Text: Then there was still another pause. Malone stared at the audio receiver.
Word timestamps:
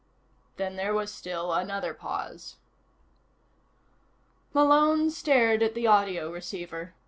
Then 0.57 0.77
there 0.77 0.95
was 0.95 1.13
still 1.13 1.53
another 1.53 1.93
pause. 1.93 2.55
Malone 4.51 5.11
stared 5.11 5.61
at 5.61 5.75
the 5.75 5.85
audio 5.85 6.31
receiver. 6.33 6.95